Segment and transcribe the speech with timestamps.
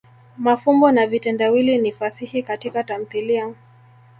[0.37, 3.53] mafumbo na vitendawili ni fasihi Katika tamthilia.